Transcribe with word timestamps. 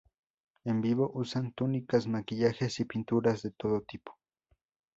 En 0.65 0.81
vivo 0.81 1.11
usan 1.13 1.51
túnicas, 1.53 2.07
maquillajes 2.07 2.79
y 2.79 2.85
pinturas 2.85 3.43
de 3.43 3.51
todo 3.51 3.81
tipo. 3.81 4.17